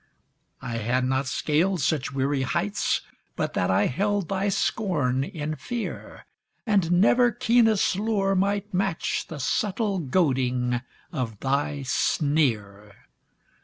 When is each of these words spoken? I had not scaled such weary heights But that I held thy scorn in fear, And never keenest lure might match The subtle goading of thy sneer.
I 0.63 0.77
had 0.77 1.05
not 1.05 1.27
scaled 1.27 1.79
such 1.79 2.11
weary 2.11 2.41
heights 2.41 3.01
But 3.35 3.53
that 3.53 3.69
I 3.69 3.85
held 3.85 4.29
thy 4.29 4.49
scorn 4.49 5.23
in 5.23 5.55
fear, 5.55 6.25
And 6.65 6.93
never 6.93 7.31
keenest 7.31 7.97
lure 7.97 8.33
might 8.33 8.73
match 8.73 9.27
The 9.27 9.39
subtle 9.39 9.99
goading 9.99 10.81
of 11.11 11.39
thy 11.39 11.83
sneer. 11.83 12.95